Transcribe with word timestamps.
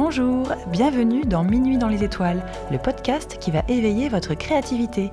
Bonjour, 0.00 0.46
bienvenue 0.70 1.22
dans 1.22 1.42
Minuit 1.42 1.76
dans 1.76 1.88
les 1.88 2.04
étoiles, 2.04 2.46
le 2.70 2.78
podcast 2.78 3.36
qui 3.40 3.50
va 3.50 3.64
éveiller 3.66 4.08
votre 4.08 4.34
créativité. 4.34 5.10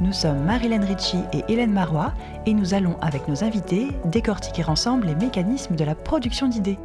Nous 0.00 0.12
sommes 0.12 0.44
Marilyn 0.44 0.84
Ritchie 0.84 1.24
et 1.32 1.42
Hélène 1.48 1.72
Marois 1.72 2.12
et 2.46 2.54
nous 2.54 2.72
allons, 2.72 2.96
avec 3.00 3.26
nos 3.26 3.42
invités, 3.42 3.88
décortiquer 4.04 4.62
ensemble 4.68 5.08
les 5.08 5.16
mécanismes 5.16 5.74
de 5.74 5.82
la 5.82 5.96
production 5.96 6.46
d'idées. 6.46 6.78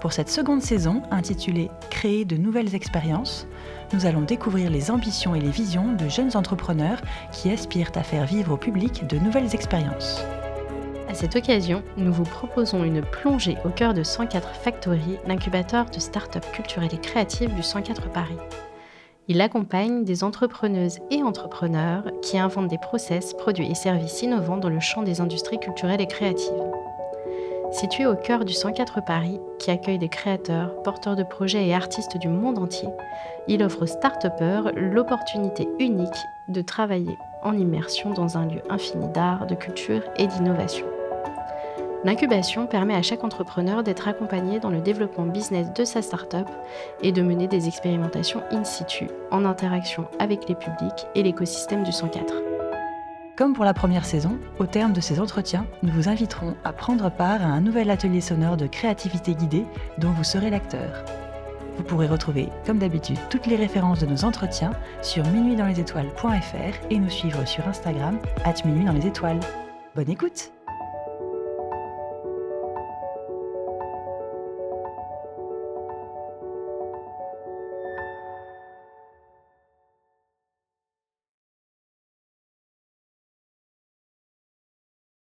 Pour 0.00 0.12
cette 0.12 0.28
seconde 0.28 0.62
saison, 0.62 1.04
intitulée 1.12 1.70
Créer 1.90 2.24
de 2.24 2.36
nouvelles 2.36 2.74
expériences, 2.74 3.46
nous 3.92 4.04
allons 4.04 4.22
découvrir 4.22 4.68
les 4.68 4.90
ambitions 4.90 5.36
et 5.36 5.40
les 5.40 5.50
visions 5.50 5.92
de 5.92 6.08
jeunes 6.08 6.36
entrepreneurs 6.36 7.00
qui 7.30 7.52
aspirent 7.52 7.92
à 7.94 8.02
faire 8.02 8.26
vivre 8.26 8.50
au 8.50 8.56
public 8.56 9.06
de 9.06 9.18
nouvelles 9.18 9.54
expériences. 9.54 10.24
À 11.14 11.16
cette 11.16 11.36
occasion, 11.36 11.84
nous 11.96 12.12
vous 12.12 12.24
proposons 12.24 12.82
une 12.82 13.00
plongée 13.00 13.56
au 13.64 13.68
cœur 13.68 13.94
de 13.94 14.02
104 14.02 14.48
Factory, 14.48 15.16
l'incubateur 15.28 15.84
de 15.84 16.00
start-up 16.00 16.44
culturelles 16.52 16.92
et 16.92 16.98
créatives 16.98 17.54
du 17.54 17.62
104 17.62 18.10
Paris. 18.10 18.36
Il 19.28 19.40
accompagne 19.40 20.02
des 20.02 20.24
entrepreneuses 20.24 20.98
et 21.12 21.22
entrepreneurs 21.22 22.02
qui 22.20 22.36
inventent 22.36 22.66
des 22.66 22.78
process, 22.78 23.32
produits 23.32 23.70
et 23.70 23.76
services 23.76 24.22
innovants 24.22 24.56
dans 24.56 24.68
le 24.68 24.80
champ 24.80 25.04
des 25.04 25.20
industries 25.20 25.60
culturelles 25.60 26.00
et 26.00 26.08
créatives. 26.08 26.50
Situé 27.70 28.06
au 28.06 28.16
cœur 28.16 28.44
du 28.44 28.52
104 28.52 29.04
Paris, 29.04 29.38
qui 29.60 29.70
accueille 29.70 29.98
des 29.98 30.08
créateurs, 30.08 30.82
porteurs 30.82 31.14
de 31.14 31.22
projets 31.22 31.68
et 31.68 31.74
artistes 31.76 32.18
du 32.18 32.26
monde 32.26 32.58
entier, 32.58 32.88
il 33.46 33.62
offre 33.62 33.82
aux 33.82 33.86
start 33.86 34.26
l'opportunité 34.74 35.68
unique 35.78 36.10
de 36.48 36.60
travailler 36.60 37.16
en 37.44 37.56
immersion 37.56 38.10
dans 38.10 38.36
un 38.36 38.46
lieu 38.46 38.62
infini 38.68 39.06
d'art, 39.12 39.46
de 39.46 39.54
culture 39.54 40.02
et 40.16 40.26
d'innovation. 40.26 40.86
L'incubation 42.04 42.66
permet 42.66 42.94
à 42.94 43.00
chaque 43.00 43.24
entrepreneur 43.24 43.82
d'être 43.82 44.08
accompagné 44.08 44.60
dans 44.60 44.68
le 44.68 44.80
développement 44.80 45.24
business 45.24 45.72
de 45.72 45.84
sa 45.86 46.02
start-up 46.02 46.46
et 47.02 47.12
de 47.12 47.22
mener 47.22 47.48
des 47.48 47.66
expérimentations 47.66 48.42
in 48.50 48.62
situ, 48.62 49.08
en 49.30 49.46
interaction 49.46 50.06
avec 50.18 50.46
les 50.46 50.54
publics 50.54 51.06
et 51.14 51.22
l'écosystème 51.22 51.82
du 51.82 51.92
104. 51.92 52.34
Comme 53.36 53.54
pour 53.54 53.64
la 53.64 53.72
première 53.72 54.04
saison, 54.04 54.38
au 54.58 54.66
terme 54.66 54.92
de 54.92 55.00
ces 55.00 55.18
entretiens, 55.18 55.66
nous 55.82 55.92
vous 55.92 56.08
inviterons 56.10 56.54
à 56.62 56.74
prendre 56.74 57.10
part 57.10 57.40
à 57.40 57.46
un 57.46 57.62
nouvel 57.62 57.90
atelier 57.90 58.20
sonore 58.20 58.58
de 58.58 58.66
créativité 58.66 59.34
guidée 59.34 59.64
dont 59.96 60.10
vous 60.10 60.24
serez 60.24 60.50
l'acteur. 60.50 61.04
Vous 61.78 61.82
pourrez 61.82 62.06
retrouver, 62.06 62.50
comme 62.66 62.78
d'habitude, 62.78 63.18
toutes 63.30 63.46
les 63.46 63.56
références 63.56 64.00
de 64.00 64.06
nos 64.06 64.24
entretiens 64.24 64.72
sur 65.00 65.26
minuitdanslesétoiles.fr 65.26 66.86
et 66.90 66.98
nous 66.98 67.10
suivre 67.10 67.44
sur 67.46 67.66
Instagram, 67.66 68.18
at 68.44 68.54
minuit 68.64 68.84
dans 68.84 68.92
les 68.92 69.06
étoiles. 69.06 69.40
Bonne 69.96 70.10
écoute! 70.10 70.52